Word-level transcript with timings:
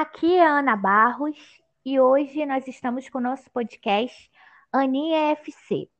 Aqui 0.00 0.34
é 0.34 0.46
Ana 0.46 0.76
Barros 0.76 1.36
e 1.84 2.00
hoje 2.00 2.46
nós 2.46 2.66
estamos 2.66 3.06
com 3.10 3.18
o 3.18 3.20
nosso 3.20 3.50
podcast 3.50 4.30
Aninha 4.72 5.32
FC. 5.32 5.90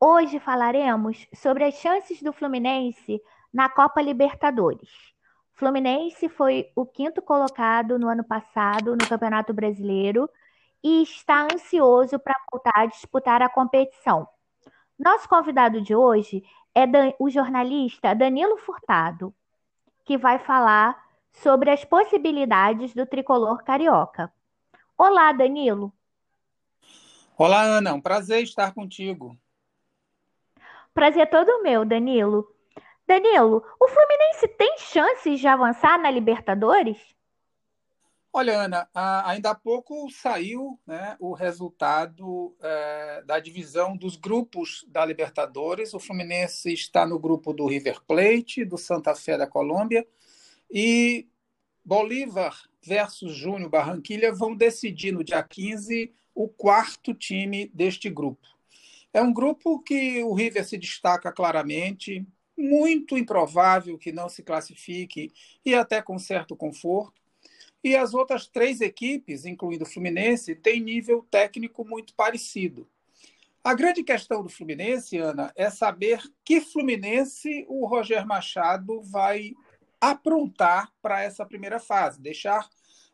Hoje 0.00 0.40
falaremos 0.40 1.24
sobre 1.32 1.62
as 1.62 1.74
chances 1.74 2.20
do 2.20 2.32
Fluminense 2.32 3.22
na 3.54 3.68
Copa 3.68 4.02
Libertadores. 4.02 4.90
Fluminense 5.52 6.28
foi 6.28 6.72
o 6.74 6.84
quinto 6.84 7.22
colocado 7.22 7.96
no 7.96 8.08
ano 8.08 8.24
passado 8.24 8.96
no 8.96 9.08
Campeonato 9.08 9.54
Brasileiro 9.54 10.28
e 10.82 11.04
está 11.04 11.44
ansioso 11.44 12.18
para 12.18 12.34
voltar 12.50 12.72
a 12.74 12.86
disputar 12.86 13.40
a 13.40 13.48
competição. 13.48 14.26
Nosso 14.98 15.28
convidado 15.28 15.80
de 15.80 15.94
hoje 15.94 16.42
é 16.74 16.86
o 17.20 17.30
jornalista 17.30 18.16
Danilo 18.16 18.56
Furtado, 18.56 19.32
que 20.04 20.18
vai 20.18 20.40
falar 20.40 21.09
sobre 21.32 21.70
as 21.70 21.84
possibilidades 21.84 22.94
do 22.94 23.06
tricolor 23.06 23.62
carioca. 23.62 24.32
Olá, 24.96 25.32
Danilo. 25.32 25.92
Olá, 27.36 27.62
Ana. 27.62 27.94
Um 27.94 28.00
prazer 28.00 28.42
estar 28.42 28.74
contigo. 28.74 29.36
Prazer 30.92 31.28
todo 31.30 31.62
meu, 31.62 31.84
Danilo. 31.84 32.46
Danilo, 33.06 33.64
o 33.80 33.88
Fluminense 33.88 34.46
tem 34.56 34.78
chances 34.78 35.40
de 35.40 35.48
avançar 35.48 35.98
na 35.98 36.10
Libertadores? 36.10 36.98
Olha, 38.32 38.62
Ana, 38.62 38.88
ainda 39.24 39.50
há 39.50 39.54
pouco 39.56 40.08
saiu 40.10 40.78
né, 40.86 41.16
o 41.18 41.32
resultado 41.32 42.54
é, 42.62 43.22
da 43.26 43.40
divisão 43.40 43.96
dos 43.96 44.14
grupos 44.14 44.84
da 44.86 45.04
Libertadores. 45.04 45.92
O 45.94 45.98
Fluminense 45.98 46.72
está 46.72 47.04
no 47.04 47.18
grupo 47.18 47.52
do 47.52 47.66
River 47.66 48.00
Plate, 48.06 48.64
do 48.64 48.78
Santa 48.78 49.16
Fé 49.16 49.36
da 49.36 49.48
Colômbia, 49.48 50.06
e 50.70 51.26
Bolívar 51.84 52.56
versus 52.82 53.34
Júnior 53.34 53.68
Barranquilha 53.68 54.32
vão 54.32 54.54
decidir 54.54 55.12
no 55.12 55.24
dia 55.24 55.42
15 55.42 56.12
o 56.34 56.48
quarto 56.48 57.12
time 57.12 57.70
deste 57.74 58.08
grupo. 58.08 58.46
É 59.12 59.20
um 59.20 59.32
grupo 59.32 59.80
que 59.80 60.22
o 60.22 60.32
River 60.32 60.64
se 60.64 60.78
destaca 60.78 61.32
claramente, 61.32 62.24
muito 62.56 63.18
improvável 63.18 63.98
que 63.98 64.12
não 64.12 64.28
se 64.28 64.42
classifique 64.42 65.32
e 65.64 65.74
até 65.74 66.00
com 66.00 66.18
certo 66.18 66.54
conforto. 66.54 67.20
E 67.82 67.96
as 67.96 68.14
outras 68.14 68.46
três 68.46 68.80
equipes, 68.80 69.44
incluindo 69.44 69.84
o 69.84 69.88
Fluminense, 69.88 70.54
têm 70.54 70.80
nível 70.80 71.26
técnico 71.30 71.84
muito 71.84 72.14
parecido. 72.14 72.86
A 73.64 73.74
grande 73.74 74.02
questão 74.04 74.42
do 74.42 74.48
Fluminense, 74.48 75.18
Ana, 75.18 75.52
é 75.56 75.68
saber 75.70 76.22
que 76.44 76.60
Fluminense 76.60 77.64
o 77.68 77.86
Roger 77.86 78.26
Machado 78.26 79.02
vai 79.02 79.54
aprontar 80.00 80.92
para 81.02 81.22
essa 81.22 81.44
primeira 81.44 81.78
fase, 81.78 82.20
deixar 82.20 82.68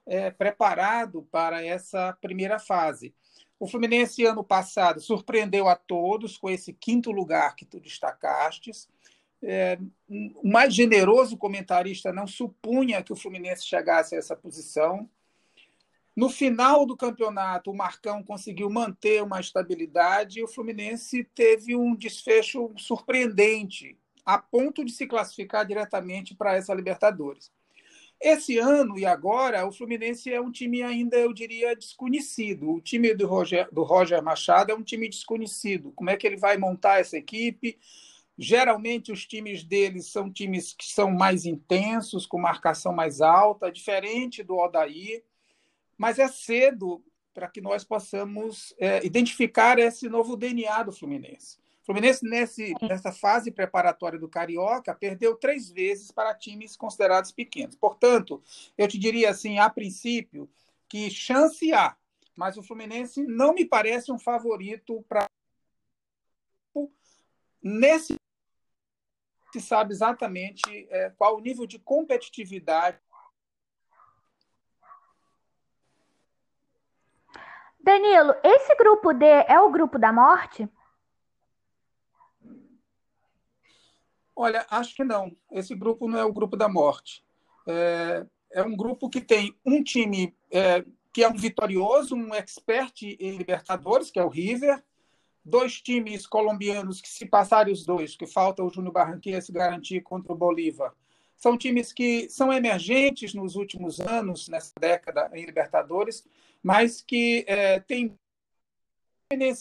é, 0.06 0.30
preparado 0.30 1.26
para 1.30 1.64
essa 1.64 2.16
primeira 2.20 2.58
fase. 2.58 3.14
O 3.58 3.66
Fluminense, 3.66 4.24
ano 4.24 4.44
passado, 4.44 5.00
surpreendeu 5.00 5.66
a 5.66 5.74
todos 5.74 6.36
com 6.36 6.48
esse 6.48 6.72
quinto 6.74 7.10
lugar 7.10 7.56
que 7.56 7.64
tu 7.64 7.80
destacastes. 7.80 8.88
É, 9.42 9.78
o 10.08 10.48
mais 10.48 10.74
generoso 10.74 11.36
comentarista 11.36 12.12
não 12.12 12.26
supunha 12.26 13.02
que 13.02 13.12
o 13.12 13.16
Fluminense 13.16 13.64
chegasse 13.64 14.14
a 14.14 14.18
essa 14.18 14.36
posição. 14.36 15.08
No 16.14 16.30
final 16.30 16.86
do 16.86 16.96
campeonato, 16.96 17.70
o 17.70 17.76
Marcão 17.76 18.22
conseguiu 18.22 18.70
manter 18.70 19.22
uma 19.22 19.40
estabilidade 19.40 20.40
e 20.40 20.42
o 20.42 20.48
Fluminense 20.48 21.24
teve 21.34 21.76
um 21.76 21.94
desfecho 21.94 22.72
surpreendente, 22.76 23.98
a 24.26 24.36
ponto 24.36 24.84
de 24.84 24.90
se 24.90 25.06
classificar 25.06 25.64
diretamente 25.64 26.34
para 26.34 26.56
essa 26.56 26.74
Libertadores. 26.74 27.52
Esse 28.20 28.58
ano 28.58 28.98
e 28.98 29.04
agora, 29.04 29.66
o 29.66 29.72
Fluminense 29.72 30.32
é 30.32 30.40
um 30.40 30.50
time 30.50 30.82
ainda, 30.82 31.16
eu 31.16 31.32
diria, 31.32 31.76
desconhecido. 31.76 32.72
O 32.72 32.80
time 32.80 33.14
do 33.14 33.26
Roger, 33.26 33.68
do 33.70 33.84
Roger 33.84 34.22
Machado 34.22 34.72
é 34.72 34.74
um 34.74 34.82
time 34.82 35.08
desconhecido. 35.08 35.92
Como 35.92 36.10
é 36.10 36.16
que 36.16 36.26
ele 36.26 36.36
vai 36.36 36.56
montar 36.56 36.98
essa 36.98 37.16
equipe? 37.16 37.78
Geralmente, 38.38 39.12
os 39.12 39.26
times 39.26 39.62
deles 39.62 40.10
são 40.10 40.32
times 40.32 40.72
que 40.72 40.86
são 40.86 41.10
mais 41.10 41.44
intensos, 41.44 42.26
com 42.26 42.38
marcação 42.38 42.92
mais 42.92 43.20
alta, 43.20 43.70
diferente 43.70 44.42
do 44.42 44.56
Odaí. 44.56 45.22
Mas 45.96 46.18
é 46.18 46.26
cedo 46.26 47.04
para 47.34 47.48
que 47.48 47.60
nós 47.60 47.84
possamos 47.84 48.74
é, 48.78 49.04
identificar 49.04 49.78
esse 49.78 50.08
novo 50.08 50.36
DNA 50.36 50.82
do 50.84 50.92
Fluminense. 50.92 51.58
Fluminense, 51.86 52.28
nesse, 52.28 52.74
nessa 52.82 53.12
fase 53.12 53.52
preparatória 53.52 54.18
do 54.18 54.28
Carioca, 54.28 54.92
perdeu 54.92 55.36
três 55.36 55.70
vezes 55.70 56.10
para 56.10 56.34
times 56.34 56.76
considerados 56.76 57.30
pequenos. 57.30 57.76
Portanto, 57.76 58.42
eu 58.76 58.88
te 58.88 58.98
diria 58.98 59.30
assim, 59.30 59.60
a 59.60 59.70
princípio, 59.70 60.50
que 60.88 61.08
chance 61.08 61.72
há, 61.72 61.96
mas 62.34 62.56
o 62.56 62.62
Fluminense 62.62 63.24
não 63.24 63.54
me 63.54 63.64
parece 63.64 64.10
um 64.10 64.18
favorito 64.18 65.04
para. 65.08 65.26
Nesse. 67.62 68.16
Se 69.52 69.60
sabe 69.60 69.92
exatamente 69.92 70.88
é, 70.90 71.10
qual 71.10 71.36
o 71.36 71.40
nível 71.40 71.66
de 71.66 71.78
competitividade. 71.78 72.98
Danilo, 77.78 78.34
esse 78.42 78.74
grupo 78.74 79.12
D 79.12 79.24
é 79.24 79.60
o 79.60 79.70
grupo 79.70 80.00
da 80.00 80.12
morte? 80.12 80.68
Olha, 84.36 84.66
acho 84.70 84.94
que 84.94 85.02
não. 85.02 85.34
Esse 85.50 85.74
grupo 85.74 86.06
não 86.06 86.18
é 86.18 86.24
o 86.24 86.32
grupo 86.32 86.56
da 86.56 86.68
morte. 86.68 87.24
É, 87.66 88.26
é 88.52 88.62
um 88.62 88.76
grupo 88.76 89.08
que 89.08 89.20
tem 89.20 89.56
um 89.64 89.82
time 89.82 90.36
é, 90.50 90.84
que 91.12 91.24
é 91.24 91.28
um 91.28 91.34
vitorioso, 91.34 92.14
um 92.14 92.34
expert 92.34 93.02
em 93.02 93.38
Libertadores, 93.38 94.10
que 94.10 94.18
é 94.18 94.24
o 94.24 94.28
River, 94.28 94.84
dois 95.42 95.80
times 95.80 96.26
colombianos 96.26 97.00
que, 97.00 97.08
se 97.08 97.24
passarem 97.24 97.72
os 97.72 97.86
dois, 97.86 98.14
que 98.14 98.26
falta 98.26 98.62
o 98.62 98.68
Júnior 98.68 98.92
Barranquilla 98.92 99.40
se 99.40 99.50
garantir 99.50 100.02
contra 100.02 100.32
o 100.32 100.36
Bolívar, 100.36 100.92
são 101.36 101.56
times 101.56 101.92
que 101.92 102.28
são 102.28 102.52
emergentes 102.52 103.34
nos 103.34 103.56
últimos 103.56 104.00
anos, 104.00 104.48
nessa 104.48 104.72
década 104.80 105.30
em 105.34 105.44
Libertadores, 105.44 106.26
mas 106.62 107.00
que 107.00 107.44
é, 107.46 107.80
têm 107.80 108.18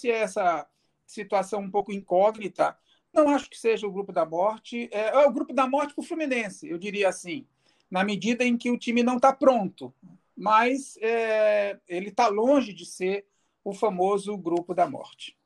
essa 0.05 0.67
situação 1.05 1.61
um 1.61 1.71
pouco 1.71 1.91
incógnita 1.91 2.77
não 3.15 3.29
acho 3.29 3.49
que 3.49 3.57
seja 3.57 3.87
o 3.87 3.91
grupo 3.91 4.11
da 4.11 4.25
morte. 4.25 4.89
É, 4.91 5.07
é 5.09 5.27
o 5.27 5.31
grupo 5.31 5.53
da 5.53 5.67
morte 5.67 5.93
para 5.93 6.01
o 6.01 6.05
Fluminense, 6.05 6.69
eu 6.69 6.77
diria 6.77 7.09
assim, 7.09 7.47
na 7.89 8.03
medida 8.03 8.43
em 8.43 8.57
que 8.57 8.69
o 8.69 8.77
time 8.77 9.01
não 9.01 9.15
está 9.15 9.33
pronto. 9.33 9.93
Mas 10.37 10.97
é, 11.01 11.79
ele 11.87 12.09
está 12.09 12.27
longe 12.27 12.73
de 12.73 12.85
ser 12.85 13.25
o 13.63 13.73
famoso 13.73 14.37
grupo 14.37 14.73
da 14.73 14.87
morte. 14.87 15.37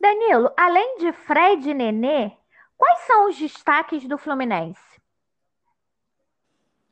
Danilo, 0.00 0.50
além 0.56 0.96
de 0.96 1.12
Fred 1.12 1.68
e 1.68 1.74
Nenê, 1.74 2.32
quais 2.76 3.00
são 3.00 3.28
os 3.28 3.36
destaques 3.36 4.08
do 4.08 4.16
Fluminense? 4.16 4.80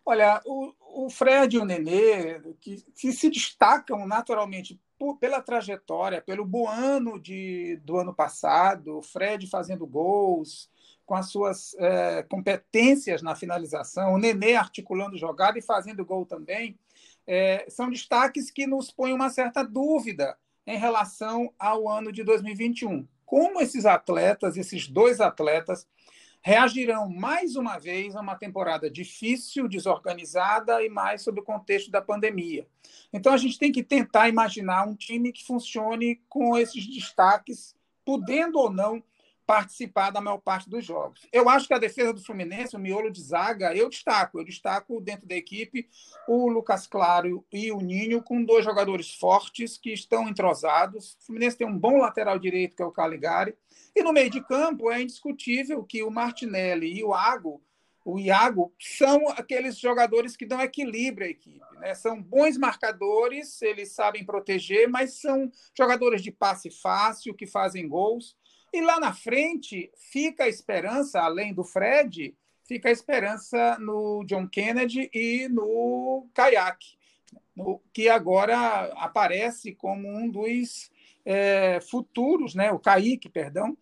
Olha, 0.04 0.42
o, 0.44 0.74
o 0.94 1.10
Fred 1.10 1.56
e 1.56 1.58
o 1.58 1.64
Nenê, 1.64 2.40
que, 2.60 2.82
que 2.94 3.12
se 3.12 3.30
destacam 3.30 4.06
naturalmente 4.06 4.80
por, 4.98 5.16
pela 5.18 5.40
trajetória, 5.40 6.20
pelo 6.20 6.44
bom 6.44 6.68
ano 6.68 7.18
de, 7.18 7.80
do 7.84 7.98
ano 7.98 8.12
passado, 8.12 8.98
o 8.98 9.02
Fred 9.02 9.46
fazendo 9.46 9.86
gols, 9.86 10.70
com 11.06 11.14
as 11.14 11.30
suas 11.30 11.74
é, 11.78 12.22
competências 12.24 13.22
na 13.22 13.34
finalização, 13.34 14.12
o 14.12 14.18
Nenê 14.18 14.56
articulando 14.56 15.16
jogada 15.16 15.58
e 15.58 15.62
fazendo 15.62 16.04
gol 16.04 16.26
também, 16.26 16.78
é, 17.26 17.66
são 17.68 17.88
destaques 17.88 18.50
que 18.50 18.66
nos 18.66 18.90
põem 18.90 19.12
uma 19.12 19.30
certa 19.30 19.62
dúvida 19.62 20.36
em 20.66 20.76
relação 20.76 21.52
ao 21.58 21.88
ano 21.88 22.12
de 22.12 22.22
2021. 22.22 23.06
Como 23.24 23.60
esses 23.60 23.86
atletas, 23.86 24.56
esses 24.56 24.88
dois 24.88 25.20
atletas, 25.20 25.86
reagirão 26.40 27.08
mais 27.08 27.56
uma 27.56 27.78
vez 27.78 28.14
a 28.14 28.20
uma 28.20 28.36
temporada 28.36 28.90
difícil, 28.90 29.68
desorganizada 29.68 30.82
e 30.82 30.88
mais 30.88 31.22
sob 31.22 31.40
o 31.40 31.44
contexto 31.44 31.90
da 31.90 32.00
pandemia. 32.00 32.66
Então 33.12 33.32
a 33.32 33.36
gente 33.36 33.58
tem 33.58 33.72
que 33.72 33.82
tentar 33.82 34.28
imaginar 34.28 34.86
um 34.86 34.94
time 34.94 35.32
que 35.32 35.44
funcione 35.44 36.20
com 36.28 36.56
esses 36.56 36.86
destaques, 36.86 37.74
podendo 38.04 38.58
ou 38.58 38.70
não 38.70 39.02
participar 39.48 40.10
da 40.10 40.20
maior 40.20 40.36
parte 40.36 40.68
dos 40.68 40.84
jogos. 40.84 41.26
Eu 41.32 41.48
acho 41.48 41.66
que 41.66 41.72
a 41.72 41.78
defesa 41.78 42.12
do 42.12 42.22
Fluminense, 42.22 42.76
o 42.76 42.78
miolo 42.78 43.10
de 43.10 43.22
zaga, 43.22 43.74
eu 43.74 43.88
destaco. 43.88 44.38
Eu 44.38 44.44
destaco 44.44 45.00
dentro 45.00 45.26
da 45.26 45.34
equipe 45.34 45.88
o 46.28 46.50
Lucas 46.50 46.86
Claro 46.86 47.42
e 47.50 47.72
o 47.72 47.80
Ninho, 47.80 48.22
com 48.22 48.44
dois 48.44 48.62
jogadores 48.62 49.14
fortes 49.14 49.78
que 49.78 49.90
estão 49.90 50.28
entrosados. 50.28 51.16
O 51.22 51.24
Fluminense 51.24 51.56
tem 51.56 51.66
um 51.66 51.78
bom 51.78 51.96
lateral 51.96 52.38
direito, 52.38 52.76
que 52.76 52.82
é 52.82 52.84
o 52.84 52.92
Caligari. 52.92 53.56
E 53.98 54.02
no 54.04 54.12
meio 54.12 54.30
de 54.30 54.40
campo 54.40 54.92
é 54.92 55.02
indiscutível 55.02 55.82
que 55.82 56.04
o 56.04 56.10
Martinelli 56.10 56.96
e 56.96 57.02
o 57.02 57.12
Iago, 57.12 57.60
o 58.04 58.16
Iago 58.16 58.72
são 58.78 59.28
aqueles 59.30 59.76
jogadores 59.76 60.36
que 60.36 60.46
dão 60.46 60.60
equilíbrio 60.60 61.26
à 61.26 61.30
equipe. 61.30 61.60
Né? 61.80 61.96
São 61.96 62.22
bons 62.22 62.56
marcadores, 62.56 63.60
eles 63.60 63.90
sabem 63.90 64.24
proteger, 64.24 64.88
mas 64.88 65.14
são 65.14 65.50
jogadores 65.76 66.22
de 66.22 66.30
passe 66.30 66.70
fácil, 66.70 67.34
que 67.34 67.44
fazem 67.44 67.88
gols. 67.88 68.36
E 68.72 68.80
lá 68.80 69.00
na 69.00 69.12
frente 69.12 69.90
fica 69.96 70.44
a 70.44 70.48
esperança, 70.48 71.20
além 71.20 71.52
do 71.52 71.64
Fred, 71.64 72.36
fica 72.62 72.90
a 72.90 72.92
esperança 72.92 73.76
no 73.80 74.22
John 74.26 74.46
Kennedy 74.46 75.10
e 75.12 75.48
no 75.48 76.28
caiaque, 76.32 76.96
que 77.92 78.08
agora 78.08 78.92
aparece 78.94 79.74
como 79.74 80.08
um 80.08 80.30
dos 80.30 80.88
é, 81.24 81.80
futuros, 81.80 82.54
né, 82.54 82.70
o 82.70 82.78
Kaique, 82.78 83.28
perdão, 83.28 83.76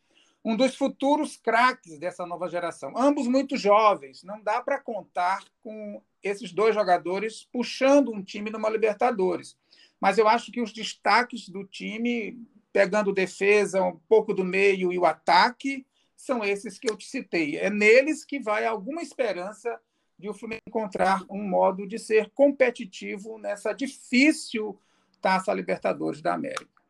um 0.46 0.56
dos 0.56 0.76
futuros 0.76 1.36
craques 1.36 1.98
dessa 1.98 2.24
nova 2.24 2.48
geração. 2.48 2.92
Ambos 2.96 3.26
muito 3.26 3.56
jovens, 3.56 4.22
não 4.22 4.40
dá 4.40 4.62
para 4.62 4.78
contar 4.78 5.42
com 5.60 6.00
esses 6.22 6.52
dois 6.52 6.72
jogadores 6.72 7.48
puxando 7.52 8.12
um 8.12 8.22
time 8.22 8.48
numa 8.48 8.70
Libertadores. 8.70 9.58
Mas 10.00 10.18
eu 10.18 10.28
acho 10.28 10.52
que 10.52 10.60
os 10.60 10.72
destaques 10.72 11.48
do 11.48 11.64
time, 11.64 12.38
pegando 12.72 13.12
defesa, 13.12 13.82
um 13.82 13.98
pouco 14.08 14.32
do 14.32 14.44
meio 14.44 14.92
e 14.92 14.98
o 15.00 15.04
ataque, 15.04 15.84
são 16.16 16.44
esses 16.44 16.78
que 16.78 16.88
eu 16.88 16.96
te 16.96 17.08
citei. 17.08 17.56
É 17.56 17.68
neles 17.68 18.24
que 18.24 18.38
vai 18.38 18.64
alguma 18.64 19.02
esperança 19.02 19.80
de 20.16 20.28
o 20.28 20.34
Fluminense 20.34 20.62
encontrar 20.68 21.24
um 21.28 21.42
modo 21.42 21.88
de 21.88 21.98
ser 21.98 22.30
competitivo 22.30 23.36
nessa 23.36 23.72
difícil 23.72 24.78
Taça 25.20 25.52
Libertadores 25.52 26.22
da 26.22 26.34
América. 26.34 26.85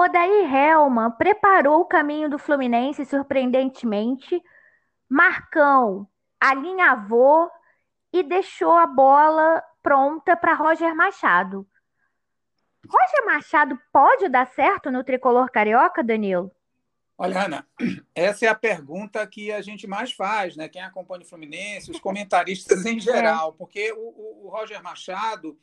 Odair 0.00 0.54
Helman 0.54 1.10
preparou 1.10 1.80
o 1.80 1.84
caminho 1.84 2.30
do 2.30 2.38
Fluminense 2.38 3.04
surpreendentemente. 3.04 4.40
Marcão 5.08 6.08
alinhavou 6.40 7.50
e 8.12 8.22
deixou 8.22 8.74
a 8.74 8.86
bola 8.86 9.60
pronta 9.82 10.36
para 10.36 10.54
Roger 10.54 10.94
Machado. 10.94 11.66
Roger 12.88 13.26
Machado 13.26 13.76
pode 13.92 14.28
dar 14.28 14.46
certo 14.46 14.88
no 14.88 15.02
tricolor 15.02 15.50
carioca, 15.50 16.02
Danilo? 16.04 16.52
Olha, 17.18 17.46
Ana, 17.46 17.66
essa 18.14 18.46
é 18.46 18.48
a 18.48 18.54
pergunta 18.54 19.26
que 19.26 19.50
a 19.50 19.60
gente 19.60 19.88
mais 19.88 20.12
faz, 20.12 20.54
né? 20.54 20.68
Quem 20.68 20.80
acompanha 20.80 21.24
o 21.24 21.28
Fluminense, 21.28 21.90
os 21.90 21.98
comentaristas 21.98 22.86
em 22.86 23.00
geral, 23.00 23.52
porque 23.52 23.92
o, 23.92 24.44
o 24.46 24.48
Roger 24.48 24.80
Machado 24.80 25.58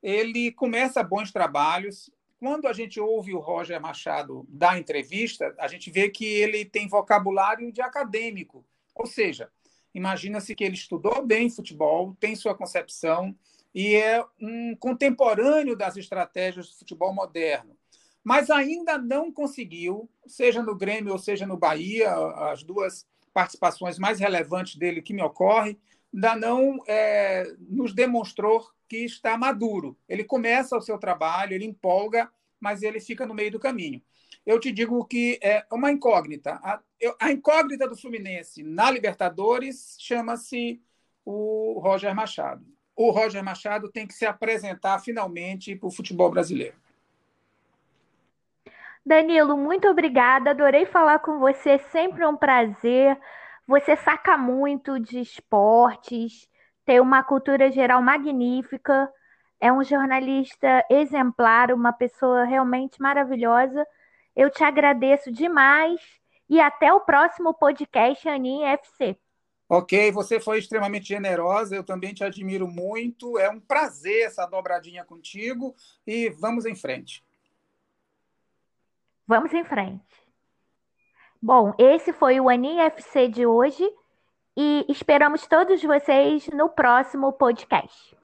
ele 0.00 0.52
começa 0.52 1.02
bons 1.02 1.32
trabalhos. 1.32 2.08
Quando 2.40 2.66
a 2.66 2.72
gente 2.72 2.98
ouve 2.98 3.34
o 3.34 3.38
Roger 3.38 3.78
Machado 3.78 4.46
dar 4.48 4.78
entrevista, 4.78 5.54
a 5.58 5.68
gente 5.68 5.90
vê 5.90 6.08
que 6.08 6.24
ele 6.24 6.64
tem 6.64 6.88
vocabulário 6.88 7.70
de 7.70 7.82
acadêmico, 7.82 8.64
ou 8.94 9.04
seja, 9.04 9.52
imagina-se 9.94 10.54
que 10.54 10.64
ele 10.64 10.74
estudou 10.74 11.24
bem 11.24 11.50
futebol, 11.50 12.16
tem 12.18 12.34
sua 12.34 12.54
concepção 12.54 13.36
e 13.74 13.94
é 13.94 14.24
um 14.40 14.74
contemporâneo 14.74 15.76
das 15.76 15.98
estratégias 15.98 16.70
do 16.70 16.78
futebol 16.78 17.14
moderno. 17.14 17.76
Mas 18.24 18.48
ainda 18.48 18.96
não 18.96 19.30
conseguiu, 19.30 20.08
seja 20.26 20.62
no 20.62 20.74
Grêmio 20.74 21.12
ou 21.12 21.18
seja 21.18 21.46
no 21.46 21.58
Bahia, 21.58 22.10
as 22.50 22.62
duas 22.62 23.06
participações 23.34 23.98
mais 23.98 24.18
relevantes 24.18 24.76
dele 24.76 25.02
que 25.02 25.12
me 25.12 25.22
ocorre, 25.22 25.78
ainda 26.12 26.36
não 26.36 26.82
é, 26.86 27.54
nos 27.58 27.94
demonstrou 27.94 28.68
que 28.88 29.04
está 29.04 29.36
maduro. 29.38 29.96
Ele 30.08 30.24
começa 30.24 30.76
o 30.76 30.82
seu 30.82 30.98
trabalho, 30.98 31.54
ele 31.54 31.64
empolga, 31.64 32.30
mas 32.58 32.82
ele 32.82 33.00
fica 33.00 33.24
no 33.24 33.34
meio 33.34 33.52
do 33.52 33.60
caminho. 33.60 34.02
Eu 34.44 34.58
te 34.58 34.72
digo 34.72 35.04
que 35.04 35.38
é 35.42 35.64
uma 35.70 35.92
incógnita. 35.92 36.54
A, 36.62 36.80
a 37.20 37.30
incógnita 37.30 37.88
do 37.88 37.96
Fluminense 37.96 38.62
na 38.62 38.90
Libertadores 38.90 39.96
chama-se 39.98 40.82
o 41.24 41.78
Roger 41.82 42.14
Machado. 42.14 42.64
O 42.96 43.10
Roger 43.10 43.44
Machado 43.44 43.90
tem 43.90 44.06
que 44.06 44.14
se 44.14 44.26
apresentar 44.26 44.98
finalmente 44.98 45.76
para 45.76 45.86
o 45.86 45.92
futebol 45.92 46.30
brasileiro. 46.30 46.76
Danilo, 49.04 49.56
muito 49.56 49.88
obrigada. 49.88 50.50
Adorei 50.50 50.84
falar 50.84 51.20
com 51.20 51.38
você. 51.38 51.78
Sempre 51.90 52.26
um 52.26 52.36
prazer. 52.36 53.18
Você 53.70 53.96
saca 53.98 54.36
muito 54.36 54.98
de 54.98 55.20
esportes, 55.20 56.48
tem 56.84 56.98
uma 56.98 57.22
cultura 57.22 57.70
geral 57.70 58.02
magnífica. 58.02 59.08
É 59.60 59.72
um 59.72 59.84
jornalista 59.84 60.84
exemplar, 60.90 61.70
uma 61.70 61.92
pessoa 61.92 62.42
realmente 62.42 63.00
maravilhosa. 63.00 63.86
Eu 64.34 64.50
te 64.50 64.64
agradeço 64.64 65.30
demais 65.30 66.00
e 66.48 66.60
até 66.60 66.92
o 66.92 67.02
próximo 67.02 67.54
podcast 67.54 68.28
Aninha 68.28 68.70
FC. 68.70 69.16
Ok, 69.68 70.10
você 70.10 70.40
foi 70.40 70.58
extremamente 70.58 71.06
generosa, 71.06 71.76
eu 71.76 71.84
também 71.84 72.12
te 72.12 72.24
admiro 72.24 72.66
muito. 72.66 73.38
É 73.38 73.48
um 73.48 73.60
prazer 73.60 74.26
essa 74.26 74.46
dobradinha 74.46 75.04
contigo 75.04 75.76
e 76.04 76.28
vamos 76.28 76.66
em 76.66 76.74
frente. 76.74 77.24
Vamos 79.28 79.54
em 79.54 79.62
frente. 79.62 80.29
Bom, 81.42 81.72
esse 81.78 82.12
foi 82.12 82.38
o 82.38 82.50
Aninha 82.50 82.84
FC 82.84 83.26
de 83.26 83.46
hoje 83.46 83.82
e 84.54 84.84
esperamos 84.90 85.46
todos 85.46 85.82
vocês 85.82 86.46
no 86.48 86.68
próximo 86.68 87.32
podcast. 87.32 88.14